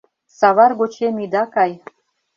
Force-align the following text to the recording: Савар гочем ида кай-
Савар 0.37 0.71
гочем 0.79 1.15
ида 1.23 1.43
кай- 1.53 1.71